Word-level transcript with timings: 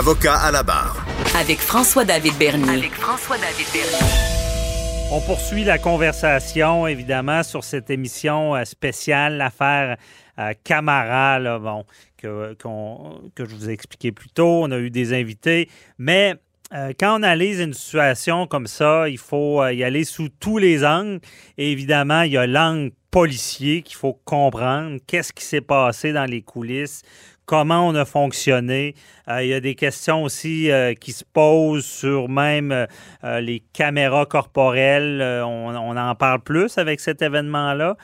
Avocat 0.00 0.36
à 0.36 0.50
la 0.50 0.62
barre. 0.62 0.96
Avec 1.38 1.58
François-David 1.58 2.32
Bernier. 2.38 2.70
Avec 2.70 2.92
François-David 2.92 3.66
Bernier. 3.70 5.12
On 5.12 5.20
poursuit 5.20 5.62
la 5.62 5.76
conversation, 5.76 6.86
évidemment, 6.86 7.42
sur 7.42 7.64
cette 7.64 7.90
émission 7.90 8.56
euh, 8.56 8.64
spéciale, 8.64 9.36
l'affaire 9.36 9.98
euh, 10.38 10.54
Camara, 10.64 11.38
là, 11.38 11.58
bon, 11.58 11.84
que, 12.16 12.54
que 12.54 13.44
je 13.44 13.54
vous 13.54 13.68
ai 13.68 13.74
expliqué 13.74 14.10
plus 14.10 14.30
tôt. 14.30 14.62
On 14.62 14.70
a 14.70 14.78
eu 14.78 14.88
des 14.88 15.12
invités, 15.12 15.68
mais 15.98 16.34
euh, 16.72 16.94
quand 16.98 17.20
on 17.20 17.22
analyse 17.22 17.60
une 17.60 17.74
situation 17.74 18.46
comme 18.46 18.68
ça, 18.68 19.06
il 19.06 19.18
faut 19.18 19.62
y 19.68 19.84
aller 19.84 20.04
sous 20.04 20.30
tous 20.30 20.56
les 20.56 20.82
angles. 20.82 21.20
Et 21.58 21.72
évidemment, 21.72 22.22
il 22.22 22.32
y 22.32 22.38
a 22.38 22.46
l'angle 22.46 22.92
policier 23.10 23.82
qu'il 23.82 23.96
faut 23.96 24.18
comprendre. 24.24 24.98
Qu'est-ce 25.06 25.32
qui 25.32 25.44
s'est 25.44 25.60
passé 25.60 26.12
dans 26.12 26.26
les 26.26 26.42
coulisses? 26.42 27.02
comment 27.50 27.88
on 27.88 27.96
a 27.96 28.04
fonctionné. 28.04 28.94
Euh, 29.28 29.42
il 29.42 29.48
y 29.48 29.54
a 29.54 29.58
des 29.58 29.74
questions 29.74 30.22
aussi 30.22 30.70
euh, 30.70 30.94
qui 30.94 31.10
se 31.10 31.24
posent 31.24 31.84
sur 31.84 32.28
même 32.28 32.70
euh, 32.70 33.40
les 33.40 33.60
caméras 33.72 34.24
corporelles. 34.24 35.20
On, 35.20 35.96
en 35.96 36.14
parle 36.14 36.40
plus 36.42 36.78
avec 36.78 37.00
cet 37.00 37.22
événement-là. 37.22 37.96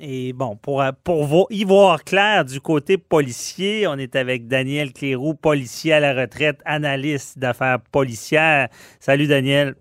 et 0.00 0.32
bon, 0.32 0.56
pour, 0.56 0.82
pour 1.04 1.46
y 1.50 1.62
voir 1.62 2.02
clair 2.02 2.44
du 2.44 2.60
côté 2.60 2.98
policier, 2.98 3.86
on 3.86 3.94
est 3.94 4.16
avec 4.16 4.48
Daniel 4.48 4.92
Cléroux, 4.92 5.34
policier 5.34 5.92
à 5.92 6.00
la 6.00 6.12
retraite, 6.12 6.60
analyste 6.64 7.38
d'affaires 7.38 7.78
policières. 7.92 8.66
Salut 8.98 9.28
Daniel. 9.28 9.76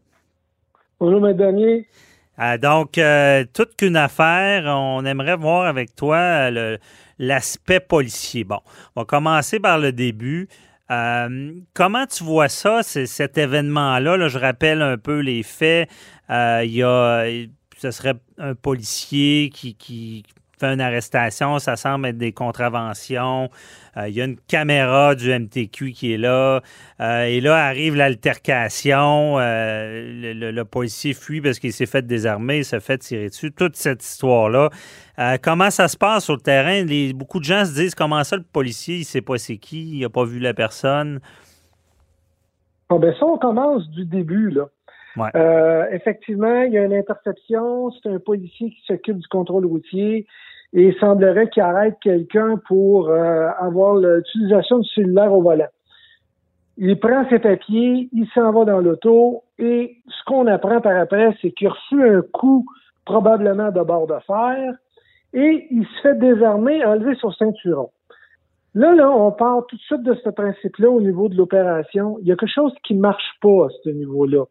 Bonjour, 0.99 1.27
M. 1.27 1.83
Daniel. 2.37 2.59
donc, 2.59 2.99
toute 3.53 3.75
qu'une 3.75 3.95
affaire, 3.95 4.65
on 4.65 5.05
aimerait 5.05 5.37
voir 5.37 5.65
avec 5.65 5.95
toi 5.95 6.49
le, 6.51 6.77
l'aspect 7.19 7.79
policier. 7.79 8.43
Bon, 8.43 8.59
on 8.95 9.01
va 9.01 9.05
commencer 9.05 9.59
par 9.59 9.77
le 9.79 9.91
début. 9.91 10.47
Euh, 10.91 11.53
comment 11.73 12.05
tu 12.05 12.23
vois 12.23 12.49
ça, 12.49 12.83
cet 12.83 13.37
événement-là? 13.37 14.17
Là, 14.17 14.27
je 14.27 14.37
rappelle 14.37 14.81
un 14.81 14.97
peu 14.97 15.19
les 15.19 15.43
faits. 15.43 15.89
Euh, 16.29 16.61
il 16.63 16.71
y 16.71 16.83
a, 16.83 17.25
ce 17.77 17.91
serait 17.91 18.15
un 18.37 18.55
policier 18.55 19.49
qui, 19.53 19.75
qui 19.75 20.23
une 20.71 20.81
arrestation, 20.81 21.59
ça 21.59 21.75
semble 21.75 22.07
être 22.07 22.17
des 22.17 22.31
contraventions. 22.31 23.49
Euh, 23.97 24.07
il 24.07 24.15
y 24.15 24.21
a 24.21 24.25
une 24.25 24.37
caméra 24.37 25.13
du 25.15 25.31
MTQ 25.31 25.91
qui 25.91 26.13
est 26.13 26.17
là. 26.17 26.61
Euh, 26.99 27.23
et 27.25 27.41
là 27.41 27.55
arrive 27.65 27.95
l'altercation. 27.95 29.37
Euh, 29.39 30.33
le, 30.33 30.63
policier 30.63 31.13
fuit 31.13 31.41
parce 31.41 31.59
qu'il 31.59 31.73
s'est 31.73 31.85
fait 31.85 32.01
désarmer, 32.01 32.59
il 32.59 32.65
s'est 32.65 32.79
fait 32.79 32.97
tirer 32.97 33.29
dessus. 33.29 33.51
Toute 33.51 33.75
cette 33.75 34.03
histoire-là. 34.03 34.69
comment 35.43 35.69
ça 35.69 35.87
se 35.87 35.97
passe 35.97 36.23
sur 36.25 36.35
le 36.35 36.41
terrain? 36.41 36.83
beaucoup 37.13 37.39
de 37.39 37.43
gens 37.43 37.65
se 37.65 37.73
disent 37.73 37.95
comment 37.95 38.23
ça, 38.23 38.37
le 38.37 38.43
policier, 38.43 38.95
il 38.95 38.99
ne 38.99 39.05
sait 39.05 39.21
pas 39.21 39.37
c'est 39.37 39.57
qui, 39.57 39.97
il 39.97 40.01
n'a 40.01 40.09
pas 40.09 40.23
vu 40.23 40.39
la 40.39 40.53
personne? 40.53 41.19
Ah, 42.89 42.97
ben 42.97 43.13
ça, 43.19 43.25
on 43.25 43.37
commence 43.37 43.87
du 43.89 44.05
début, 44.05 44.49
là. 44.49 44.67
effectivement, 45.91 46.61
il 46.61 46.73
y 46.73 46.77
a 46.77 46.85
une 46.85 46.93
interception. 46.93 47.91
C'est 47.91 48.09
un 48.09 48.19
policier 48.19 48.69
qui 48.69 48.81
s'occupe 48.87 49.17
du 49.17 49.27
contrôle 49.27 49.65
routier 49.65 50.25
et 50.73 50.87
il 50.87 50.95
semblerait 50.99 51.49
qu'il 51.49 51.61
arrête 51.61 51.97
quelqu'un 52.01 52.57
pour 52.67 53.09
euh, 53.09 53.47
avoir 53.59 53.95
l'utilisation 53.95 54.79
du 54.79 54.89
cellulaire 54.89 55.31
au 55.31 55.41
volant. 55.41 55.67
Il 56.77 56.99
prend 56.99 57.27
ses 57.29 57.39
papiers, 57.39 58.09
il 58.11 58.27
s'en 58.33 58.51
va 58.51 58.65
dans 58.65 58.79
l'auto 58.79 59.43
et 59.59 59.97
ce 60.07 60.23
qu'on 60.25 60.47
apprend 60.47 60.81
par 60.81 60.97
après, 60.97 61.37
c'est 61.41 61.51
qu'il 61.51 61.67
a 61.67 61.71
reçu 61.71 62.03
un 62.03 62.21
coup 62.21 62.65
probablement 63.05 63.71
de 63.71 63.81
bord 63.81 64.07
de 64.07 64.17
fer 64.25 64.73
et 65.33 65.67
il 65.69 65.85
se 65.85 66.01
fait 66.01 66.17
désarmer, 66.17 66.83
enlever 66.83 67.15
son 67.15 67.31
ceinturon. 67.31 67.89
Là, 68.75 68.95
là, 68.95 69.11
on 69.11 69.31
parle 69.31 69.63
tout 69.67 69.75
de 69.75 69.81
suite 69.81 70.01
de 70.01 70.15
ce 70.15 70.29
principe-là 70.29 70.89
au 70.89 70.99
niveau 70.99 71.29
de 71.29 71.35
l'opération. 71.35 72.17
Il 72.21 72.27
y 72.27 72.31
a 72.31 72.35
quelque 72.35 72.49
chose 72.49 72.73
qui 72.83 72.95
marche 72.95 73.37
pas 73.39 73.67
à 73.67 73.69
ce 73.83 73.89
niveau-là. 73.89 74.45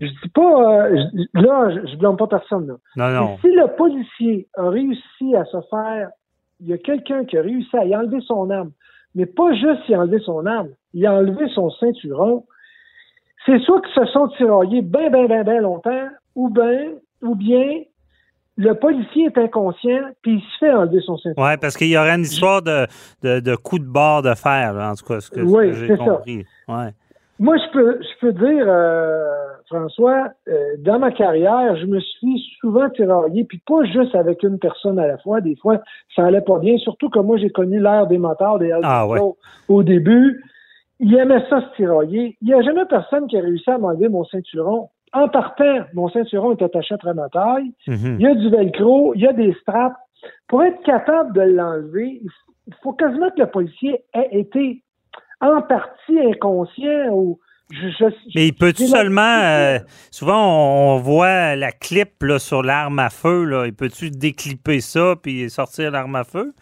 Je 0.00 0.06
dis 0.06 0.28
pas, 0.34 0.86
euh, 0.86 1.04
là, 1.34 1.70
je, 1.70 1.92
ne 1.92 1.96
blâme 1.96 2.16
pas 2.16 2.26
personne. 2.26 2.66
Là. 2.66 2.74
Non, 2.96 3.20
non. 3.20 3.38
si 3.40 3.48
le 3.48 3.76
policier 3.76 4.48
a 4.56 4.68
réussi 4.68 5.34
à 5.34 5.44
se 5.44 5.58
faire, 5.70 6.10
il 6.60 6.68
y 6.68 6.72
a 6.72 6.78
quelqu'un 6.78 7.24
qui 7.24 7.36
a 7.36 7.42
réussi 7.42 7.76
à 7.76 7.84
y 7.84 7.94
enlever 7.94 8.20
son 8.26 8.50
arme, 8.50 8.72
mais 9.14 9.26
pas 9.26 9.52
juste 9.52 9.88
y 9.88 9.96
enlever 9.96 10.20
son 10.20 10.46
arme, 10.46 10.68
il 10.94 11.06
a 11.06 11.14
enlevé 11.14 11.48
son 11.54 11.70
ceinturon. 11.70 12.44
C'est 13.44 13.58
soit 13.60 13.80
qu'ils 13.82 14.04
se 14.04 14.12
sont 14.12 14.28
tiraillés 14.28 14.82
bien, 14.82 15.10
bien, 15.10 15.26
bien, 15.26 15.44
bien 15.44 15.60
longtemps, 15.60 16.08
ou 16.34 16.48
bien, 16.48 16.92
ou 17.22 17.34
bien 17.34 17.82
le 18.58 18.72
policier 18.74 19.26
est 19.26 19.38
inconscient, 19.38 20.10
puis 20.22 20.36
il 20.36 20.40
se 20.40 20.58
fait 20.58 20.72
enlever 20.72 21.00
son 21.00 21.18
ceinturon. 21.18 21.46
Oui, 21.46 21.56
parce 21.60 21.76
qu'il 21.76 21.88
y 21.88 21.98
aurait 21.98 22.14
une 22.14 22.22
histoire 22.22 22.62
de, 22.62 22.86
de, 23.22 23.40
de 23.40 23.54
coup 23.54 23.78
de 23.78 23.84
barre 23.84 24.22
de 24.22 24.34
fer, 24.34 24.74
en 24.74 24.94
tout 24.94 25.04
cas, 25.04 25.20
ce 25.20 25.30
que, 25.30 25.40
oui, 25.40 25.74
j'ai 25.74 25.96
compris. 25.96 26.46
Ouais. 26.68 26.92
Moi, 27.38 27.56
je 27.58 27.72
peux, 27.72 28.00
je 28.00 28.20
peux 28.20 28.32
dire, 28.32 28.64
euh, 28.66 29.45
François, 29.66 30.30
euh, 30.48 30.76
dans 30.78 30.98
ma 30.98 31.10
carrière, 31.10 31.76
je 31.76 31.86
me 31.86 32.00
suis 32.00 32.42
souvent 32.60 32.88
tiraillé, 32.90 33.44
puis 33.44 33.60
pas 33.66 33.84
juste 33.84 34.14
avec 34.14 34.42
une 34.42 34.58
personne 34.58 34.98
à 34.98 35.06
la 35.06 35.18
fois. 35.18 35.40
Des 35.40 35.56
fois, 35.56 35.80
ça 36.14 36.24
allait 36.24 36.40
pas 36.40 36.58
bien. 36.58 36.76
Surtout 36.78 37.10
que 37.10 37.18
moi, 37.18 37.36
j'ai 37.36 37.50
connu 37.50 37.80
l'ère 37.80 38.06
des 38.06 38.18
motards, 38.18 38.58
des 38.58 38.72
ah, 38.82 39.06
au 39.68 39.82
début. 39.82 40.42
Il 41.00 41.14
aimait 41.14 41.44
ça 41.50 41.60
se 41.60 41.76
tirailler. 41.76 42.36
Il 42.40 42.48
n'y 42.48 42.54
a 42.54 42.62
jamais 42.62 42.84
personne 42.86 43.26
qui 43.26 43.36
a 43.36 43.42
réussi 43.42 43.68
à 43.70 43.78
m'enlever 43.78 44.08
mon 44.08 44.24
ceinturon. 44.24 44.88
En 45.12 45.28
partant, 45.28 45.80
mon 45.94 46.08
ceinturon 46.08 46.52
est 46.52 46.62
attaché 46.62 46.94
à 47.02 47.14
ma 47.14 47.28
taille. 47.28 47.72
Mhm. 47.86 48.16
Il 48.18 48.20
y 48.20 48.26
a 48.26 48.34
du 48.34 48.48
velcro, 48.48 49.14
il 49.14 49.22
y 49.22 49.26
a 49.26 49.32
des 49.32 49.52
straps. 49.60 49.96
Pour 50.48 50.62
être 50.62 50.82
capable 50.82 51.32
de 51.34 51.42
l'enlever, 51.42 52.20
il 52.66 52.74
faut 52.82 52.92
quasiment 52.92 53.30
que 53.30 53.40
le 53.40 53.46
policier 53.46 54.02
ait 54.14 54.28
été 54.32 54.82
en 55.40 55.60
partie 55.62 56.18
inconscient 56.18 57.10
ou 57.12 57.38
je, 57.70 58.04
Mais 58.34 58.48
il 58.48 58.54
peut-tu 58.54 58.86
seulement. 58.86 59.40
Euh, 59.42 59.78
souvent, 60.10 60.94
on, 60.94 60.98
voit 60.98 61.56
la 61.56 61.72
clip 61.72 62.22
là, 62.22 62.38
sur 62.38 62.62
l'arme 62.62 62.98
à 62.98 63.10
feu. 63.10 63.44
Là. 63.44 63.66
Il 63.66 63.74
peut-tu 63.74 64.10
déclipper 64.10 64.80
ça 64.80 65.14
puis 65.20 65.50
sortir 65.50 65.90
l'arme 65.90 66.16
à 66.16 66.24
feu? 66.24 66.54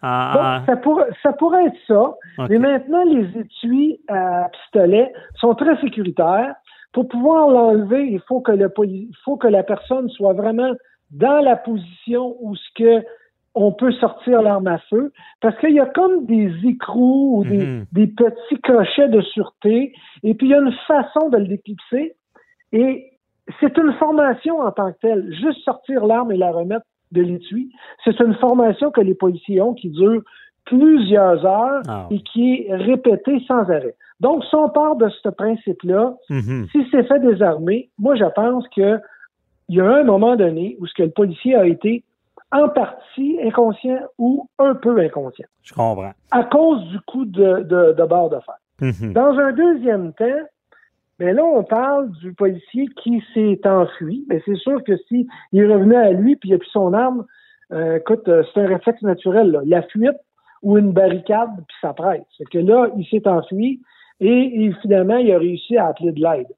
ça, 0.00 0.76
pourrait, 0.82 1.08
ça 1.22 1.32
pourrait 1.32 1.66
être 1.66 1.78
ça. 1.86 2.14
Mais 2.48 2.58
maintenant, 2.58 3.04
les 3.04 3.26
étuis 3.40 4.00
à 4.08 4.48
pistolet 4.48 5.12
sont 5.40 5.54
très 5.54 5.78
sécuritaires. 5.80 6.54
Pour 6.92 7.08
pouvoir 7.08 7.48
l'enlever, 7.48 8.06
il 8.06 8.20
faut 8.26 8.40
que 8.40 8.52
le 8.52 8.72
il 8.84 9.14
faut 9.24 9.36
que 9.36 9.48
la 9.48 9.62
personne 9.62 10.08
soit 10.10 10.32
vraiment 10.32 10.72
dans 11.10 11.40
la 11.40 11.56
position 11.56 12.36
où 12.40 12.56
ce 12.56 12.68
que 12.74 13.04
on 13.58 13.72
peut 13.72 13.92
sortir 13.92 14.40
l'arme 14.42 14.68
à 14.68 14.78
feu 14.90 15.12
parce 15.40 15.58
qu'il 15.58 15.72
y 15.72 15.80
a 15.80 15.86
comme 15.86 16.26
des 16.26 16.52
écrous 16.64 17.40
ou 17.40 17.44
mhm. 17.44 17.86
des, 17.92 18.06
petits 18.06 18.60
crochets 18.62 19.08
de 19.08 19.20
sûreté 19.20 19.92
et 20.22 20.34
puis 20.34 20.46
il 20.46 20.50
y 20.50 20.54
a 20.54 20.60
une 20.60 20.72
façon 20.86 21.28
de 21.28 21.38
le 21.38 21.48
déclipser 21.48 22.14
et 22.72 23.12
c'est 23.60 23.76
une 23.76 23.92
formation 23.94 24.60
en 24.60 24.70
tant 24.70 24.92
que 24.92 24.98
telle. 25.00 25.34
Juste 25.34 25.64
sortir 25.64 26.06
l'arme 26.06 26.30
et 26.32 26.36
la 26.36 26.52
remettre 26.52 26.84
de 27.12 27.22
l'étui, 27.22 27.72
c'est 28.04 28.20
une 28.20 28.34
formation 28.34 28.90
que 28.90 29.00
les 29.00 29.14
policiers 29.14 29.60
ont 29.60 29.74
qui 29.74 29.90
dure 29.90 30.22
plusieurs 30.66 31.44
heures 31.46 31.82
ah 31.88 32.06
et 32.10 32.20
qui 32.20 32.66
est 32.68 32.74
répétée 32.74 33.42
sans 33.48 33.62
arrêt. 33.70 33.94
Donc, 34.20 34.44
si 34.44 34.54
on 34.54 34.68
part 34.68 34.96
de 34.96 35.08
ce 35.22 35.30
principe-là, 35.30 36.14
mhm. 36.28 36.66
si 36.70 36.86
c'est 36.90 37.04
fait 37.04 37.20
désarmer, 37.20 37.88
moi, 37.98 38.14
je 38.16 38.24
pense 38.34 38.68
que 38.76 38.98
il 39.70 39.76
y 39.76 39.80
a 39.80 39.86
un 39.86 40.04
moment 40.04 40.36
donné 40.36 40.76
où 40.80 40.86
ce 40.86 40.94
que 40.94 41.02
le 41.02 41.10
policier 41.10 41.54
a 41.54 41.66
été 41.66 42.02
en 42.52 42.68
partie 42.68 43.38
inconscient 43.42 44.00
ou 44.18 44.48
un 44.58 44.74
peu 44.74 44.98
inconscient. 45.00 45.46
Je 45.62 45.74
comprends. 45.74 46.12
À 46.30 46.44
cause 46.44 46.82
du 46.88 47.00
coup 47.00 47.24
de, 47.24 47.62
de, 47.62 47.92
de 47.92 48.04
barre 48.04 48.30
de 48.30 48.38
fer. 48.40 48.56
Mhm. 48.80 49.12
Dans 49.12 49.38
un 49.38 49.52
deuxième 49.52 50.12
temps, 50.14 50.24
mais 51.18 51.26
ben 51.26 51.36
là, 51.36 51.44
on 51.44 51.64
parle 51.64 52.12
du 52.12 52.32
policier 52.32 52.86
qui 53.02 53.22
s'est 53.34 53.60
enfui. 53.66 54.24
Mais 54.28 54.36
ben, 54.36 54.42
c'est 54.46 54.56
sûr 54.56 54.82
que 54.84 54.96
si 55.08 55.26
il 55.52 55.70
revenait 55.70 55.96
à 55.96 56.12
lui 56.12 56.36
puis 56.36 56.50
il 56.50 56.54
a 56.54 56.58
plus 56.58 56.70
son 56.70 56.92
arme, 56.92 57.26
euh, 57.72 57.96
écoute, 57.96 58.28
euh, 58.28 58.44
c'est 58.54 58.60
un 58.60 58.68
réflexe 58.68 59.02
naturel. 59.02 59.50
Là. 59.50 59.60
La 59.66 59.82
fuite 59.82 60.16
ou 60.62 60.78
une 60.78 60.92
barricade, 60.92 61.50
puis 61.56 61.76
ça 61.80 61.92
presse. 61.92 62.22
C'est 62.36 62.48
que 62.48 62.58
là, 62.58 62.88
il 62.96 63.04
s'est 63.06 63.28
enfui 63.28 63.80
et, 64.20 64.70
finalement, 64.82 65.16
il 65.16 65.32
a 65.32 65.38
réussi 65.38 65.76
à 65.76 65.86
appeler 65.86 66.12
de 66.12 66.20
l'aide. 66.20 66.48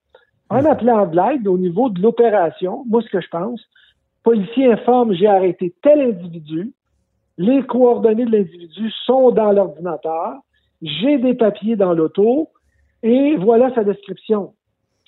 En 0.50 0.60
mhm. 0.60 0.66
appelant 0.66 1.06
de 1.06 1.16
l'aide, 1.16 1.46
au 1.46 1.56
niveau 1.56 1.88
de 1.88 2.00
l'opération, 2.00 2.84
moi, 2.88 3.02
ce 3.02 3.08
que 3.08 3.20
je 3.20 3.28
pense, 3.28 3.62
policier 4.22 4.72
informe 4.72 5.14
j'ai 5.14 5.26
arrêté 5.26 5.74
tel 5.82 6.00
individu, 6.00 6.72
les 7.38 7.62
coordonnées 7.62 8.26
de 8.26 8.32
l'individu 8.32 8.90
sont 9.06 9.30
dans 9.30 9.52
l'ordinateur, 9.52 10.34
j'ai 10.82 11.18
des 11.18 11.34
papiers 11.34 11.76
dans 11.76 11.94
l'auto, 11.94 12.50
et 13.02 13.36
voilà 13.36 13.74
sa 13.74 13.84
description. 13.84 14.52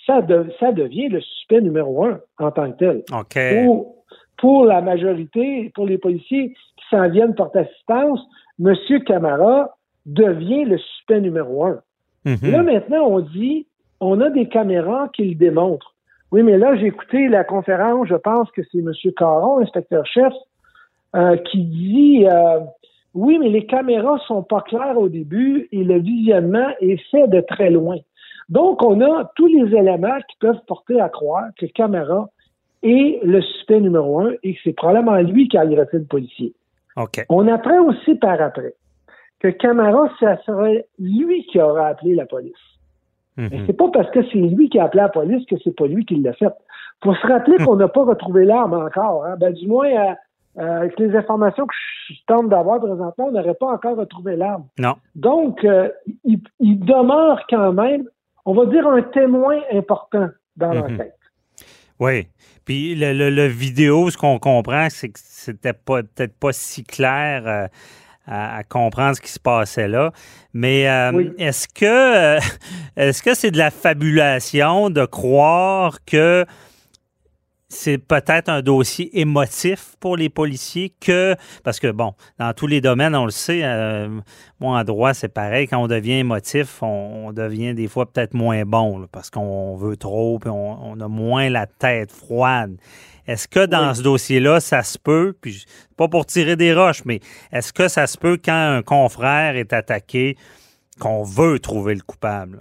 Ça, 0.06 0.26
ça 0.58 0.72
devient 0.72 1.08
le 1.08 1.20
suspect 1.20 1.60
numéro 1.60 2.04
un 2.04 2.20
en 2.38 2.50
tant 2.50 2.72
que 2.72 2.78
tel. 2.78 3.02
Pour, 4.38 4.64
la 4.64 4.80
majorité, 4.80 5.70
pour 5.74 5.86
les 5.86 5.98
policiers 5.98 6.48
qui 6.48 6.84
s'en 6.90 7.08
viennent 7.08 7.34
porter 7.34 7.60
assistance, 7.60 8.20
M. 8.58 8.74
Camara 9.06 9.76
devient 10.04 10.64
le 10.64 10.78
suspect 10.78 11.20
numéro 11.20 11.64
un. 11.64 11.80
Mm-hmm. 12.24 12.50
Là, 12.50 12.62
maintenant, 12.62 13.06
on 13.06 13.20
dit, 13.20 13.66
on 14.00 14.20
a 14.20 14.30
des 14.30 14.48
caméras 14.48 15.08
qui 15.14 15.24
le 15.24 15.34
démontrent. 15.36 15.91
Oui, 16.32 16.42
mais 16.42 16.56
là, 16.56 16.74
j'ai 16.76 16.86
écouté 16.86 17.28
la 17.28 17.44
conférence, 17.44 18.08
je 18.08 18.14
pense 18.14 18.50
que 18.52 18.62
c'est 18.72 18.78
M. 18.78 18.90
Caron, 19.16 19.60
inspecteur-chef, 19.60 20.32
euh, 21.14 21.36
qui 21.36 21.62
dit 21.62 22.26
euh, 22.26 22.60
oui, 23.14 23.38
mais 23.38 23.50
les 23.50 23.66
caméras 23.66 24.18
sont 24.26 24.42
pas 24.42 24.62
claires 24.62 24.98
au 24.98 25.10
début 25.10 25.68
et 25.72 25.84
le 25.84 25.98
visionnement 25.98 26.68
est 26.80 26.96
fait 27.10 27.28
de 27.28 27.42
très 27.42 27.70
loin. 27.70 27.98
Donc, 28.48 28.82
on 28.82 29.00
a 29.02 29.30
tous 29.36 29.46
les 29.46 29.76
éléments 29.76 30.18
qui 30.28 30.36
peuvent 30.40 30.60
porter 30.66 30.98
à 31.00 31.10
croire 31.10 31.44
que 31.58 31.66
Camara 31.66 32.30
est 32.82 33.20
le 33.22 33.42
suspect 33.42 33.80
numéro 33.80 34.20
un 34.20 34.32
et 34.42 34.54
que 34.54 34.60
c'est 34.64 34.72
probablement 34.72 35.16
lui 35.18 35.48
qui 35.48 35.58
a 35.58 35.60
agressé 35.60 35.98
le 35.98 36.04
policier. 36.04 36.54
On 37.28 37.46
apprend 37.46 37.84
aussi 37.84 38.14
par 38.14 38.40
après 38.40 38.74
que 39.40 39.48
Camara, 39.48 40.08
ça 40.18 40.40
serait 40.44 40.86
lui 40.98 41.44
qui 41.46 41.60
aurait 41.60 41.90
appelé 41.90 42.14
la 42.14 42.26
police. 42.26 42.54
Mm 43.36 43.46
c'est 43.66 43.72
pas 43.72 43.88
parce 43.90 44.10
que 44.10 44.20
c'est 44.30 44.38
lui 44.38 44.68
qui 44.68 44.78
a 44.78 44.84
appelé 44.84 45.02
la 45.02 45.08
police 45.08 45.46
que 45.46 45.56
c'est 45.64 45.74
pas 45.74 45.86
lui 45.86 46.04
qui 46.04 46.16
l'a 46.16 46.34
fait. 46.34 46.52
Faut 47.02 47.14
se 47.14 47.26
rappeler 47.26 47.56
qu'on 47.64 47.76
n'a 47.76 47.88
pas 47.88 48.04
retrouvé 48.04 48.44
l'arme 48.44 48.74
encore. 48.74 49.24
Hein. 49.24 49.36
Ben, 49.38 49.52
du 49.52 49.66
moins, 49.66 49.88
euh, 49.88 50.14
euh, 50.58 50.80
avec 50.80 50.98
les 50.98 51.16
informations 51.16 51.66
que 51.66 51.74
je 52.10 52.14
tente 52.26 52.50
d'avoir 52.50 52.78
présentement, 52.78 53.14
on 53.26 53.32
n'aurait 53.32 53.54
pas 53.54 53.72
encore 53.72 53.96
retrouvé 53.96 54.36
l'arme. 54.36 54.66
Non. 54.78 54.96
Donc, 55.14 55.64
euh, 55.64 55.88
il, 56.24 56.40
demeure 56.60 57.40
quand 57.48 57.72
même, 57.72 58.04
on 58.44 58.52
va 58.52 58.66
dire, 58.66 58.86
un 58.86 59.02
témoin 59.02 59.58
important 59.72 60.28
dans 60.56 60.74
mhm. 60.74 60.74
l'enquête. 60.74 61.18
Oui. 61.98 62.28
Puis 62.64 62.94
le, 62.94 63.46
vidéo, 63.46 64.10
ce 64.10 64.16
qu'on 64.16 64.38
comprend, 64.38 64.88
c'est 64.90 65.08
que 65.08 65.18
c'était 65.22 65.72
pas 65.72 66.02
peut-être 66.02 66.38
pas 66.38 66.52
si 66.52 66.84
clair. 66.84 67.68
Euh, 68.28 68.58
à, 68.58 68.62
comprendre 68.62 69.16
ce 69.16 69.20
qui 69.20 69.32
se 69.32 69.40
passait 69.40 69.88
là. 69.88 70.12
Mais 70.54 70.82
est-ce 71.38 71.66
que 71.66 72.38
est-ce 72.96 73.22
que 73.22 73.34
c'est 73.34 73.50
de 73.50 73.58
la 73.58 73.70
fabulation 73.70 74.90
de 74.90 75.04
croire 75.04 75.98
que 76.04 76.46
c'est 77.72 77.98
peut-être 77.98 78.48
un 78.48 78.60
dossier 78.60 79.18
émotif 79.20 79.96
pour 79.98 80.16
les 80.16 80.28
policiers 80.28 80.94
que, 81.00 81.34
parce 81.64 81.80
que 81.80 81.90
bon, 81.90 82.14
dans 82.38 82.52
tous 82.52 82.66
les 82.66 82.80
domaines, 82.80 83.14
on 83.14 83.24
le 83.24 83.30
sait, 83.30 83.62
euh, 83.64 84.08
moi 84.60 84.78
en 84.78 84.84
droit, 84.84 85.14
c'est 85.14 85.28
pareil, 85.28 85.66
quand 85.66 85.78
on 85.78 85.88
devient 85.88 86.18
émotif, 86.18 86.82
on, 86.82 87.32
devient 87.32 87.74
des 87.74 87.88
fois 87.88 88.10
peut-être 88.10 88.34
moins 88.34 88.64
bon, 88.64 89.06
parce 89.10 89.30
qu'on 89.30 89.76
veut 89.76 89.96
trop, 89.96 90.38
puis 90.38 90.50
on, 90.50 91.00
a 91.00 91.08
moins 91.08 91.48
la 91.48 91.66
tête 91.66 92.12
froide. 92.12 92.76
Est-ce 93.26 93.46
que 93.48 93.66
dans 93.66 93.94
ce 93.94 94.02
dossier-là, 94.02 94.60
ça 94.60 94.82
se 94.82 94.98
peut, 94.98 95.34
puis 95.40 95.64
pas 95.96 96.08
pour 96.08 96.26
tirer 96.26 96.56
des 96.56 96.74
roches, 96.74 97.04
mais 97.04 97.20
est-ce 97.52 97.72
que 97.72 97.88
ça 97.88 98.06
se 98.06 98.18
peut 98.18 98.38
quand 98.42 98.52
un 98.52 98.82
confrère 98.82 99.56
est 99.56 99.72
attaqué, 99.72 100.36
qu'on 101.00 101.22
veut 101.22 101.58
trouver 101.58 101.94
le 101.94 102.02
coupable? 102.02 102.60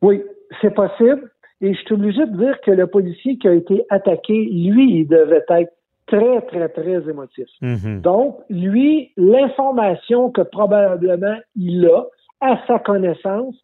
Oui, 0.00 0.22
c'est 0.60 0.74
possible. 0.74 1.30
Et 1.60 1.74
je 1.74 1.78
suis 1.80 1.94
obligé 1.94 2.26
de 2.26 2.36
dire 2.36 2.60
que 2.64 2.72
le 2.72 2.86
policier 2.88 3.38
qui 3.38 3.46
a 3.46 3.54
été 3.54 3.84
attaqué, 3.88 4.32
lui, 4.34 5.00
il 5.00 5.06
devait 5.06 5.44
être 5.48 5.72
très, 6.06 6.40
très, 6.42 6.68
très 6.68 7.08
émotif. 7.08 7.46
Mhm. 7.60 8.00
Donc, 8.00 8.40
lui, 8.50 9.12
l'information 9.16 10.30
que 10.30 10.42
probablement 10.42 11.36
il 11.56 11.86
a 11.86 12.04
à 12.40 12.58
sa 12.66 12.80
connaissance, 12.80 13.54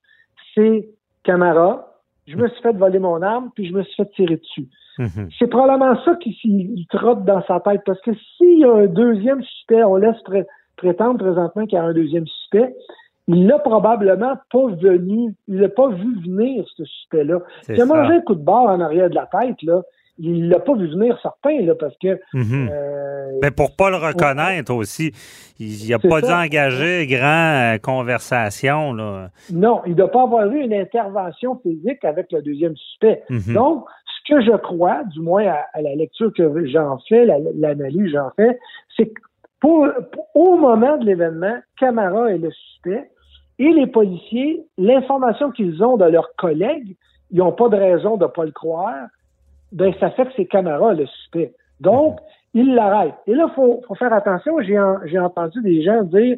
c'est 0.55 0.89
Camara, 1.25 1.88
je 2.29 2.37
me 2.37 2.49
suis 2.49 2.63
fait 2.63 2.77
voler 2.77 2.99
mon 2.99 3.23
arme, 3.23 3.51
puis 3.55 3.67
je 3.67 3.73
me 3.73 3.83
suis 3.83 3.95
fait 3.95 4.11
tirer 4.13 4.37
dessus. 4.37 4.69
Mhm. 4.99 5.29
C'est 5.39 5.47
probablement 5.47 5.97
ça 6.05 6.15
qui 6.17 6.87
trotte 6.91 7.25
dans 7.25 7.43
sa 7.47 7.61
tête, 7.61 7.83
parce 7.87 8.01
que 8.03 8.11
s'il 8.15 8.59
y 8.59 8.65
a 8.65 8.73
un 8.73 8.87
deuxième 8.87 9.43
suspect, 9.43 9.83
on 9.83 9.97
laisse 9.97 10.17
prétendre 10.77 11.19
présentement 11.19 11.65
qu'il 11.65 11.75
y 11.75 11.81
a 11.81 11.85
un 11.85 11.95
deuxième 11.95 12.27
suspect, 12.27 12.75
il 13.29 13.47
l'a 13.47 13.59
probablement 13.59 14.35
pas 14.51 14.67
venu, 14.67 15.35
il 15.49 15.61
l'a 15.61 15.69
pas 15.69 15.89
vu 15.89 16.21
venir, 16.23 16.65
ce 16.77 16.85
suspect-là. 16.85 17.41
Il 17.69 17.81
a 17.81 17.85
mangé 17.85 18.15
un 18.15 18.21
coup 18.23 18.35
de 18.35 18.43
barre 18.43 18.65
en 18.65 18.81
arrière 18.81 19.11
de 19.11 19.15
la 19.15 19.27
tête, 19.27 19.63
là. 19.63 19.83
Il 20.19 20.49
l'a 20.49 20.59
pas 20.59 20.75
vu 20.75 20.89
venir 20.89 21.19
certain, 21.23 21.61
là, 21.63 21.75
parce 21.75 21.97
que. 22.03 22.19
Mhm. 22.35 22.69
Euh, 22.71 23.39
Mais 23.43 23.51
pour 23.51 23.77
pas 23.77 23.91
le 23.91 23.97
reconnaître 23.97 24.75
aussi, 24.75 25.13
il 25.59 25.89
n'a 25.89 25.99
pas 25.99 26.21
dû 26.21 26.31
engager 26.31 27.07
grand 27.07 27.75
euh, 27.75 27.79
conversation, 27.79 28.93
là. 28.95 29.31
Non, 29.53 29.83
il 29.87 29.93
ne 29.93 29.97
doit 29.97 30.11
pas 30.11 30.23
avoir 30.23 30.51
eu 30.51 30.61
une 30.61 30.75
intervention 30.75 31.59
physique 31.63 32.05
avec 32.05 32.33
le 32.33 32.43
deuxième 32.43 32.77
suspect. 32.77 33.23
Mhm. 33.31 33.55
Donc, 33.55 33.85
ce 34.07 34.35
que 34.35 34.43
je 34.43 34.57
crois, 34.57 35.05
du 35.05 35.21
moins 35.21 35.47
à, 35.73 35.83
la 35.83 35.95
lecture 35.95 36.33
que 36.37 36.67
j'en 36.67 36.99
fais, 37.09 37.25
l'analyse 37.25 38.03
que 38.03 38.11
j'en 38.11 38.31
fais, 38.37 38.59
c'est 38.97 39.07
que 39.07 39.21
pour, 39.61 39.89
au 40.35 40.57
moment 40.57 40.97
de 40.99 41.05
l'événement, 41.05 41.59
Camara 41.79 42.31
est 42.31 42.39
le 42.39 42.51
suspect. 42.51 43.11
Et 43.59 43.73
les 43.73 43.89
policiers, 43.89 44.65
l'information 44.77 45.51
qu'ils 45.51 45.83
ont 45.83 45.97
de 45.97 46.05
leurs 46.05 46.35
collègues, 46.37 46.97
ils 47.31 47.39
n'ont 47.39 47.53
pas 47.53 47.69
de 47.69 47.77
raison 47.77 48.17
de 48.17 48.25
ne 48.25 48.31
pas 48.31 48.45
le 48.45 48.53
croire, 48.53 49.09
ben 49.73 49.93
ça 50.01 50.11
fait 50.11 50.27
que 50.27 50.33
c'est 50.37 50.47
Camara 50.47 50.95
le 50.95 51.07
suspect. 51.07 51.53
Donc, 51.81 52.19
ils 52.55 52.75
l'arrêtent. 52.75 53.15
Et 53.27 53.35
là, 53.35 53.47
il 53.49 53.55
faut, 53.55 53.83
faire 53.99 54.13
attention. 54.13 54.61
J'ai 54.63 55.19
entendu 55.19 55.61
des 55.63 55.83
gens 55.83 56.03
dire 56.03 56.37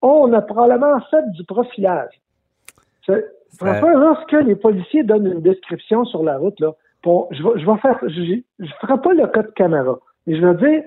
oh, 0.00 0.26
on 0.28 0.32
a 0.32 0.42
probablement 0.42 1.00
fait 1.10 1.30
du 1.32 1.44
profilage. 1.44 2.20
Lorsque 3.60 4.32
les 4.32 4.56
policiers 4.56 5.04
donnent 5.04 5.26
une 5.26 5.42
description 5.42 6.04
sur 6.04 6.22
la 6.22 6.38
route, 6.38 6.58
là, 6.60 6.72
je, 7.04 7.42
vais, 7.42 7.60
je 7.60 7.66
vais 7.66 7.78
faire, 7.78 7.98
je 8.02 8.40
ne 8.58 8.66
ferai 8.80 9.00
pas 9.00 9.12
le 9.12 9.26
cas 9.28 9.42
de 9.42 9.50
Camara, 9.52 9.98
mais 10.26 10.36
je 10.36 10.46
vais 10.46 10.70
dire, 10.70 10.84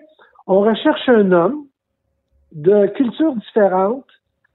on 0.47 0.61
recherche 0.61 1.07
un 1.09 1.31
homme 1.31 1.65
de 2.51 2.87
culture 2.87 3.35
différente, 3.35 4.05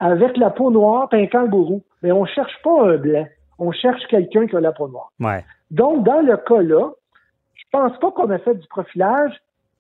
avec 0.00 0.36
la 0.38 0.50
peau 0.50 0.70
noire 0.70 1.08
et 1.12 1.22
un 1.22 1.26
kangourou. 1.26 1.82
Mais 2.02 2.10
on 2.10 2.24
cherche 2.24 2.56
pas 2.64 2.90
un 2.90 2.96
blanc. 2.96 3.26
On 3.58 3.72
cherche 3.72 4.02
quelqu'un 4.08 4.46
qui 4.46 4.56
a 4.56 4.60
la 4.60 4.72
peau 4.72 4.88
noire. 4.88 5.12
Donc, 5.70 6.04
dans 6.04 6.22
le 6.22 6.36
cas-là, 6.38 6.90
je 6.90 6.99
pense 7.70 7.98
pas 7.98 8.10
qu'on 8.10 8.30
a 8.30 8.38
fait 8.38 8.54
du 8.54 8.66
profilage, 8.68 9.32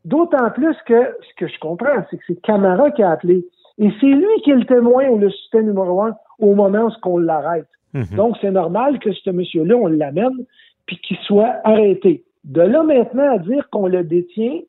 d'autant 0.04 0.50
plus 0.50 0.76
que 0.86 1.16
ce 1.22 1.34
que 1.36 1.46
je 1.46 1.58
comprends, 1.58 2.04
c'est 2.10 2.16
que 2.16 2.24
c'est 2.26 2.40
Camara 2.42 2.90
qui 2.90 3.02
a 3.02 3.10
appelé. 3.10 3.44
Et 3.78 3.90
c'est 4.00 4.06
lui 4.06 4.42
qui 4.42 4.50
est 4.50 4.56
le 4.56 4.66
témoin 4.66 5.08
ou 5.08 5.18
le 5.18 5.30
suspect 5.30 5.62
numéro 5.62 6.02
un 6.02 6.16
au 6.38 6.54
moment 6.54 6.88
où 6.88 7.08
on 7.08 7.18
l'arrête. 7.18 7.68
Mhm. 7.94 8.16
Donc, 8.16 8.36
c'est 8.40 8.50
normal 8.50 8.98
que 8.98 9.12
ce 9.12 9.30
monsieur-là, 9.30 9.76
on 9.76 9.86
l'amène, 9.86 10.44
puis 10.86 10.98
qu'il 10.98 11.16
soit 11.18 11.56
arrêté. 11.64 12.24
De 12.44 12.62
là 12.62 12.82
maintenant 12.82 13.34
à 13.34 13.38
dire 13.38 13.68
qu'on 13.70 13.86
le 13.86 14.04
détient, 14.04 14.60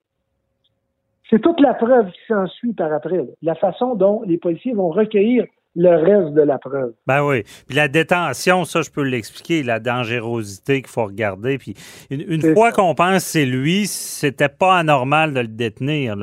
c'est 1.30 1.40
toute 1.40 1.60
la 1.62 1.74
preuve 1.74 2.12
qui 2.12 2.20
s'ensuit 2.28 2.74
par 2.74 2.92
après, 2.92 3.26
la 3.42 3.56
façon 3.56 3.96
dont 3.96 4.22
les 4.26 4.38
policiers 4.38 4.74
vont 4.74 4.90
recueillir 4.90 5.46
le 5.76 5.90
reste 5.90 6.34
de 6.34 6.42
la 6.42 6.58
preuve. 6.58 6.94
Ben 7.08 7.24
oui. 7.24 7.44
Puis 7.68 7.76
la 7.76 7.88
détention, 7.88 8.66
ça, 8.66 8.82
je 8.82 8.90
peux 8.90 9.04
l'expliquer, 9.04 9.64
la 9.64 9.80
dangerosité 9.80 10.82
qu'il 10.82 10.92
faut 10.92 11.06
regarder. 11.06 11.58
Puis 11.58 11.76
une, 12.10 12.54
fois 12.54 12.72
qu'on 12.72 12.94
pense 12.94 13.24
que 13.24 13.30
c'est 13.30 13.46
lui, 13.46 13.88
c'était 13.88 14.50
pas 14.50 14.78
anormal 14.78 15.34
de 15.34 15.40
le 15.40 15.48
détenir. 15.48 16.16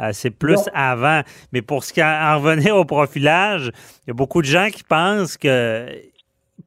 Euh, 0.00 0.10
c'est 0.12 0.30
plus 0.30 0.60
avant. 0.74 1.22
Mais 1.52 1.62
pour 1.62 1.84
ce 1.84 1.92
qui 1.92 2.02
en 2.02 2.38
revenir 2.38 2.76
au 2.76 2.84
profilage, 2.84 3.70
il 4.04 4.08
y 4.08 4.10
a 4.10 4.14
beaucoup 4.14 4.42
de 4.42 4.46
gens 4.46 4.68
qui 4.70 4.84
pensent 4.84 5.36
que 5.36 5.86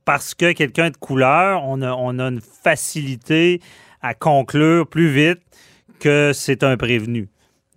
parce 0.04 0.34
que 0.34 0.54
quelqu'un 0.54 0.86
est 0.86 0.92
de 0.92 0.98
couleur, 0.98 1.64
on 1.66 1.82
a, 1.82 1.92
on 1.92 2.18
a 2.20 2.24
une 2.30 2.42
facilité 2.42 3.62
à 4.02 4.14
conclure 4.14 4.88
plus 4.88 5.10
vite 5.10 5.42
que 6.00 6.32
c'est 6.34 6.64
un 6.64 6.78
prévenu. 6.78 7.30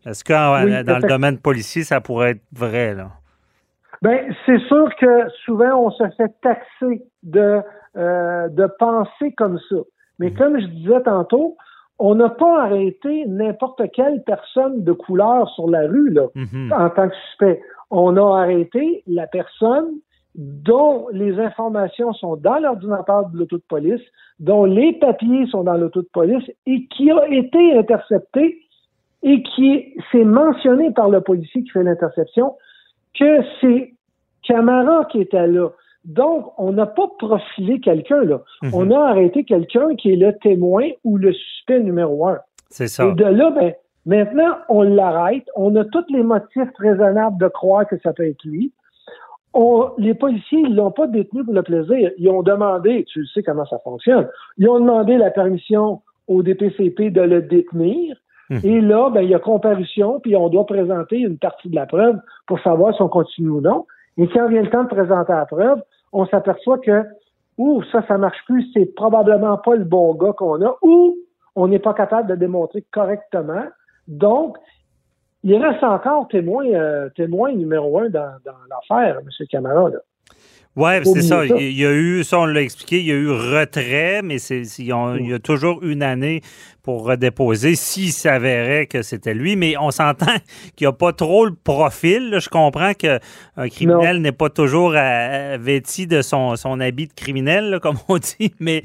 Est-ce 0.06 0.24
que 0.24 0.32
dans 0.82 0.98
le 0.98 1.08
domaine 1.08 1.38
policier, 1.38 1.84
ça 1.84 2.00
pourrait 2.00 2.30
être 2.30 2.42
vrai, 2.52 2.94
là? 2.94 3.19
Bien, 4.02 4.18
c'est 4.46 4.58
sûr 4.60 4.88
que 4.96 5.28
souvent, 5.44 5.86
on 5.86 5.90
se 5.90 6.04
fait 6.16 6.32
taxer 6.42 7.02
de, 7.22 7.60
euh, 7.96 8.48
de 8.48 8.66
penser 8.78 9.32
comme 9.36 9.58
ça. 9.68 9.76
Mais 10.18 10.32
comme 10.32 10.58
je 10.58 10.66
disais 10.66 11.02
tantôt, 11.02 11.56
on 11.98 12.14
n'a 12.14 12.30
pas 12.30 12.62
arrêté 12.62 13.26
n'importe 13.26 13.82
quelle 13.92 14.22
personne 14.24 14.84
de 14.84 14.92
couleur 14.92 15.48
sur 15.50 15.68
la 15.68 15.86
rue, 15.86 16.10
là, 16.10 16.28
mhm. 16.34 16.72
en 16.72 16.88
tant 16.90 17.08
que 17.08 17.14
suspect. 17.28 17.62
On 17.90 18.16
a 18.16 18.40
arrêté 18.42 19.02
la 19.06 19.26
personne 19.26 19.90
dont 20.34 21.08
les 21.12 21.38
informations 21.38 22.12
sont 22.14 22.36
dans 22.36 22.58
l'ordinateur 22.58 23.28
de 23.28 23.38
l'auto 23.38 23.56
de 23.58 23.62
police, 23.68 24.00
dont 24.38 24.64
les 24.64 24.94
papiers 24.94 25.46
sont 25.48 25.64
dans 25.64 25.74
l'auto 25.74 26.00
de 26.02 26.08
police 26.12 26.48
et 26.66 26.86
qui 26.86 27.10
a 27.10 27.28
été 27.28 27.76
intercepté 27.76 28.62
et 29.22 29.42
qui 29.42 29.94
s'est 30.10 30.24
mentionné 30.24 30.92
par 30.92 31.10
le 31.10 31.20
policier 31.20 31.62
qui 31.64 31.70
fait 31.70 31.82
l'interception 31.82 32.54
que 33.18 33.42
c'est 33.60 33.94
Camara 34.42 35.04
qui 35.06 35.20
était 35.20 35.46
là. 35.46 35.68
Donc, 36.04 36.52
on 36.56 36.72
n'a 36.72 36.86
pas 36.86 37.08
profilé 37.18 37.80
quelqu'un, 37.80 38.24
là. 38.24 38.40
Mhm. 38.62 38.70
On 38.74 38.90
a 38.90 39.00
arrêté 39.10 39.44
quelqu'un 39.44 39.94
qui 39.96 40.12
est 40.12 40.16
le 40.16 40.32
témoin 40.38 40.88
ou 41.04 41.18
le 41.18 41.32
suspect 41.32 41.80
numéro 41.80 42.26
un. 42.26 42.38
C'est 42.70 42.88
ça. 42.88 43.06
Et 43.06 43.12
de 43.12 43.24
là, 43.24 43.50
ben, 43.50 43.74
maintenant, 44.06 44.56
on 44.68 44.82
l'arrête. 44.82 45.46
On 45.56 45.76
a 45.76 45.84
tous 45.84 46.04
les 46.08 46.22
motifs 46.22 46.70
raisonnables 46.78 47.38
de 47.38 47.48
croire 47.48 47.86
que 47.86 47.98
ça 47.98 48.12
peut 48.12 48.26
être 48.26 48.42
lui. 48.44 48.72
les 49.98 50.14
policiers, 50.14 50.60
ils 50.60 50.74
l'ont 50.74 50.92
pas 50.92 51.06
détenu 51.06 51.44
pour 51.44 51.52
le 51.52 51.62
plaisir. 51.62 52.12
Ils 52.16 52.30
ont 52.30 52.42
demandé, 52.42 53.04
tu 53.12 53.26
sais 53.26 53.42
comment 53.42 53.66
ça 53.66 53.78
fonctionne, 53.80 54.28
ils 54.56 54.68
ont 54.68 54.80
demandé 54.80 55.18
la 55.18 55.30
permission 55.30 56.00
au 56.28 56.42
DPCP 56.42 57.10
de 57.10 57.20
le 57.20 57.42
détenir. 57.42 58.16
Hum. 58.50 58.60
Et 58.64 58.80
là, 58.80 59.10
ben, 59.10 59.22
il 59.22 59.30
y 59.30 59.34
a 59.34 59.38
comparution, 59.38 60.20
puis 60.20 60.34
on 60.36 60.48
doit 60.48 60.66
présenter 60.66 61.18
une 61.18 61.38
partie 61.38 61.68
de 61.68 61.76
la 61.76 61.86
preuve 61.86 62.18
pour 62.46 62.60
savoir 62.60 62.94
si 62.94 63.02
on 63.02 63.08
continue 63.08 63.48
ou 63.48 63.60
non. 63.60 63.86
Et 64.18 64.28
quand 64.28 64.48
vient 64.48 64.62
le 64.62 64.70
temps 64.70 64.82
de 64.82 64.88
présenter 64.88 65.32
la 65.32 65.46
preuve, 65.46 65.80
on 66.12 66.26
s'aperçoit 66.26 66.78
que, 66.78 67.04
ou 67.58 67.82
ça, 67.92 68.02
ça 68.08 68.18
marche 68.18 68.44
plus, 68.46 68.68
c'est 68.74 68.94
probablement 68.94 69.56
pas 69.58 69.76
le 69.76 69.84
bon 69.84 70.14
gars 70.14 70.32
qu'on 70.32 70.60
a, 70.62 70.76
ou 70.82 71.16
on 71.54 71.68
n'est 71.68 71.78
pas 71.78 71.94
capable 71.94 72.28
de 72.28 72.34
démontrer 72.34 72.84
correctement. 72.90 73.64
Donc, 74.08 74.56
il 75.44 75.56
reste 75.56 75.82
encore 75.84 76.28
témoin, 76.28 76.66
euh, 76.66 77.08
témoin 77.10 77.52
numéro 77.52 78.00
un 78.00 78.10
dans, 78.10 78.32
dans 78.44 78.52
l'affaire, 78.68 79.18
M. 79.18 79.46
Camara. 79.48 79.90
Là. 79.90 79.98
Oui, 80.76 80.92
c'est 81.04 81.22
ça. 81.22 81.44
Il 81.44 81.72
y 81.72 81.84
a 81.84 81.92
eu, 81.92 82.22
ça 82.22 82.38
on 82.38 82.46
l'a 82.46 82.62
expliqué, 82.62 83.00
il 83.00 83.06
y 83.06 83.10
a 83.10 83.16
eu 83.16 83.30
retrait, 83.30 84.22
mais 84.22 84.38
c'est, 84.38 84.62
il 84.78 84.86
y 84.86 84.92
a 85.34 85.38
toujours 85.40 85.82
une 85.82 86.02
année 86.02 86.42
pour 86.82 87.04
redéposer 87.04 87.74
s'il 87.74 88.12
s'avérait 88.12 88.86
que 88.86 89.02
c'était 89.02 89.34
lui. 89.34 89.56
Mais 89.56 89.76
on 89.76 89.90
s'entend 89.90 90.26
qu'il 90.76 90.86
n'y 90.86 90.88
a 90.88 90.92
pas 90.92 91.12
trop 91.12 91.44
le 91.44 91.54
profil. 91.54 92.38
Je 92.40 92.48
comprends 92.48 92.94
qu'un 92.94 93.18
criminel 93.68 94.20
n'est 94.20 94.32
pas 94.32 94.48
toujours 94.48 94.92
vêti 94.92 96.06
de 96.06 96.22
son, 96.22 96.54
son, 96.56 96.80
habit 96.80 97.08
de 97.08 97.12
criminel, 97.14 97.78
comme 97.82 97.98
on 98.08 98.18
dit, 98.18 98.52
mais 98.60 98.82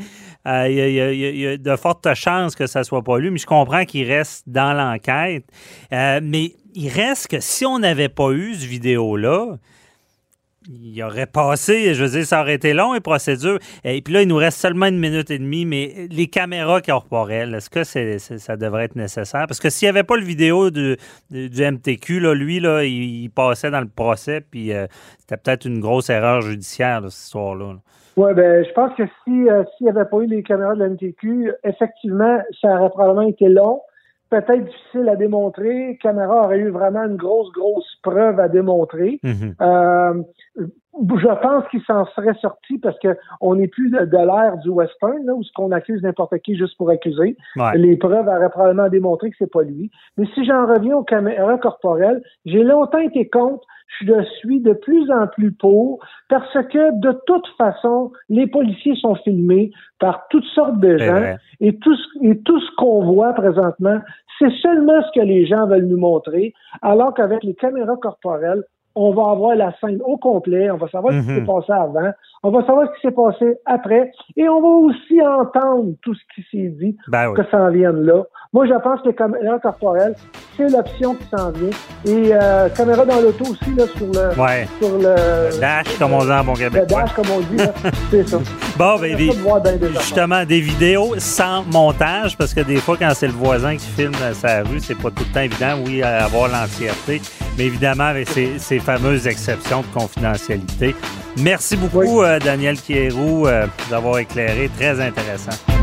euh, 0.48 0.68
il, 0.68 1.40
y 1.40 1.48
a, 1.48 1.58
de 1.58 1.76
fortes 1.76 2.14
chances 2.16 2.56
que 2.56 2.66
ça 2.66 2.80
ne 2.80 2.84
soit 2.84 3.04
pas 3.04 3.20
lui. 3.20 3.30
Mais 3.30 3.38
je 3.38 3.48
comprends 3.48 3.86
qu'il 3.86 4.12
reste 4.12 4.44
dans 4.48 4.74
l'enquête. 4.74 5.46
Euh, 5.94 6.20
mais 6.24 6.54
il 6.74 6.90
reste 6.90 7.28
que 7.28 7.40
si 7.40 7.66
on 7.66 7.80
n'avait 7.80 8.10
pas 8.10 8.32
eu 8.32 8.56
ce 8.56 8.66
vidéo-là, 8.66 9.58
il 10.68 11.04
aurait 11.04 11.26
passé, 11.26 11.94
je 11.94 12.04
veux 12.04 12.10
dire, 12.10 12.26
ça 12.26 12.42
aurait 12.42 12.56
été 12.56 12.74
long, 12.74 12.94
les 12.94 13.00
procédures. 13.00 13.60
Et 13.84 14.02
puis 14.02 14.14
là, 14.14 14.22
il 14.22 14.28
nous 14.28 14.36
reste 14.36 14.60
seulement 14.60 14.88
une 14.88 15.00
minute 15.00 15.30
et 15.32 15.40
demie, 15.40 15.66
mais 15.66 16.08
les 16.10 16.28
caméras 16.28 16.82
corporelles, 16.82 17.54
est-ce 17.56 17.70
que 17.70 17.84
ça 17.84 18.58
devrait 18.58 18.86
être 18.86 18.96
nécessaire? 18.96 19.46
Parce 19.48 19.60
que 19.60 19.70
s'il 19.70 19.86
n'y 19.86 19.90
avait 19.90 20.04
pas 20.04 20.18
le 20.18 20.24
vidéo 20.24 20.72
du, 20.72 20.98
du, 21.30 21.72
MTQ, 21.72 22.20
là, 22.20 22.34
lui, 22.34 22.60
là, 22.60 22.84
il, 22.84 23.30
passait 23.30 23.72
dans 23.72 23.82
le 23.82 23.88
procès, 23.88 24.42
puis 24.42 24.74
euh, 24.74 24.88
c'était 25.20 25.38
peut-être 25.38 25.66
une 25.66 25.80
grosse 25.80 26.10
erreur 26.10 26.42
judiciaire, 26.42 27.02
cette 27.10 27.26
histoire-là. 27.26 27.76
Oui, 28.18 28.34
ben, 28.34 28.64
je 28.64 28.72
pense 28.72 28.96
que 28.96 29.04
si 29.24 29.50
euh, 29.50 29.64
s'il 29.76 29.86
n'y 29.86 29.90
avait 29.90 30.06
pas 30.06 30.18
eu 30.20 30.28
les 30.28 30.42
caméras 30.42 30.76
de 30.76 30.86
l'MTQ, 30.86 31.52
effectivement, 31.66 32.40
ça 32.62 32.70
aurait 32.80 32.90
probablement 32.90 33.28
été 33.28 33.50
long 33.50 33.82
peut-être 34.42 34.66
difficile 34.66 35.10
à 35.10 35.16
démontrer. 35.16 35.98
Camara 36.02 36.46
aurait 36.46 36.60
eu 36.60 36.70
vraiment 36.70 37.04
une 37.04 37.16
grosse, 37.16 37.52
grosse 37.52 37.98
preuve 38.04 38.40
à 38.40 38.48
démontrer. 38.48 39.20
Mhm. 39.24 39.56
euh, 39.62 40.14
je 40.98 41.42
pense 41.42 41.68
qu'il 41.70 41.82
s'en 41.82 42.06
serait 42.08 42.36
sorti 42.36 42.78
parce 42.78 42.98
que 43.00 43.18
on 43.42 43.56
n'est 43.56 43.68
plus 43.68 43.90
de, 43.90 43.98
l'ère 43.98 44.58
du 44.64 44.70
western, 44.70 45.26
là, 45.26 45.34
où 45.34 45.44
ce 45.44 45.52
qu'on 45.54 45.72
accuse 45.72 46.02
n'importe 46.02 46.38
qui 46.40 46.56
juste 46.56 46.78
pour 46.78 46.90
accuser. 46.90 47.36
Les 47.74 47.98
preuves 47.98 48.28
auraient 48.28 48.50
probablement 48.50 48.90
démontré 48.90 49.30
que 49.30 49.36
c'est 49.38 49.52
pas 49.52 49.64
lui. 49.64 49.92
Mais 50.18 50.26
si 50.34 50.46
j'en 50.46 50.66
reviens 50.66 50.96
aux 50.96 51.04
caméras 51.04 51.58
corporelles, 51.58 52.22
j'ai 52.46 52.64
longtemps 52.64 53.00
été 53.00 53.28
contre 53.28 53.66
je 54.02 54.24
suis 54.40 54.60
de 54.62 54.74
plus 54.74 55.10
en 55.12 55.28
plus 55.28 55.52
pour 55.54 56.00
parce 56.30 56.54
que 56.54 57.00
de 57.00 57.18
toute 57.26 57.48
façon, 57.58 58.12
les 58.30 58.48
policiers 58.48 58.96
sont 58.96 59.16
filmés 59.16 59.72
par 60.00 60.28
toutes 60.30 60.46
sortes 60.54 60.80
de 60.80 60.98
gens 60.98 61.36
et 61.60 61.78
tout, 61.78 61.96
et 62.22 62.38
tout 62.40 62.60
ce 62.60 62.76
qu'on 62.78 63.06
voit 63.14 63.34
présentement, 63.34 64.00
c'est 64.40 64.52
seulement 64.62 65.02
ce 65.02 65.20
que 65.20 65.26
les 65.26 65.46
gens 65.46 65.68
veulent 65.68 65.88
nous 65.88 65.98
montrer, 65.98 66.54
alors 66.82 67.14
qu'avec 67.14 67.44
les 67.44 67.56
caméras 67.56 67.96
corporelles, 67.98 68.64
on 68.96 69.12
va 69.12 69.32
avoir 69.32 69.56
la 69.56 69.74
scène 69.80 70.00
au 70.06 70.18
complet, 70.18 70.72
on 70.72 70.78
va 70.78 70.88
savoir 70.88 71.14
ce 71.14 71.20
qui 71.20 71.26
s'est 71.26 71.42
mhm. 71.42 71.48
passé 71.48 71.72
avant, 71.74 72.12
on 72.44 72.50
va 72.50 72.66
savoir 72.66 72.88
ce 72.88 72.96
qui 72.96 73.08
s'est 73.08 73.14
passé 73.14 73.58
après, 73.66 74.12
et 74.38 74.48
on 74.48 74.62
va 74.62 74.68
aussi 74.68 75.22
entendre 75.22 75.94
tout 76.02 76.14
ce 76.14 76.22
qui 76.34 76.48
s'est 76.50 76.70
dit, 76.70 76.98
ben 77.10 77.34
que 77.34 77.44
ça 77.52 77.62
en 77.62 77.72
vienne 77.72 78.02
là. 78.04 78.24
Moi, 78.54 78.66
je 78.68 78.74
pense 78.82 79.02
que 79.02 79.08
les 79.10 79.16
caméras 79.16 79.60
corporelles, 79.60 80.16
c'est 80.56 80.70
l'option 80.70 81.16
qui 81.16 81.26
s'en 81.36 81.52
vient. 81.52 81.70
Et 82.06 82.32
euh, 82.34 82.70
caméra 82.70 83.06
dans 83.06 83.20
l'auto 83.20 83.44
aussi, 83.44 83.74
là, 83.76 83.86
sur 83.96 84.08
le, 84.08 84.32
sur 84.82 84.98
le, 84.98 85.60
dash, 85.60 85.98
comme 86.00 86.14
on 86.14 86.24
dit 86.24 86.32
en 86.32 86.44
bon 86.44 86.54
Québec. 86.54 86.84
Le 86.84 86.88
dash, 86.88 87.14
comme 87.14 87.26
on 87.36 87.40
dit, 87.42 87.64
c'est 88.12 88.28
ça. 88.28 88.38
Bon, 88.78 89.00
ben, 89.00 89.18
justement, 89.94 90.44
des 90.44 90.60
vidéos 90.60 91.16
sans 91.18 91.64
montage, 91.64 92.38
parce 92.38 92.54
que 92.54 92.60
des 92.60 92.76
fois, 92.76 92.98
quand 92.98 93.12
c'est 93.14 93.28
le 93.28 93.34
voisin 93.34 93.78
qui 93.78 93.86
filme 93.86 94.12
sa 94.34 94.64
rue, 94.64 94.82
c'est 94.82 94.96
pas 94.96 95.12
tout 95.12 95.24
le 95.26 95.34
temps 95.34 95.40
évident, 95.40 95.82
oui, 95.86 96.04
à 96.04 96.26
avoir 96.26 96.50
l'entièreté, 96.50 97.22
mais 97.58 97.66
évidemment, 97.68 98.04
avec 98.04 98.28
ces, 98.28 98.60
ces 98.60 98.80
fameuses 98.80 99.28
exceptions 99.28 99.82
de 99.82 99.88
confidentialité. 99.98 100.94
Merci 101.38 101.78
beaucoup, 101.78 102.22
euh, 102.22 102.40
Daniel 102.40 102.80
Kierou, 102.80 103.48
euh, 103.48 103.68
d'avoir 103.90 104.20
éclairé. 104.20 104.70
Très 104.78 105.00
intéressant. 105.00 105.75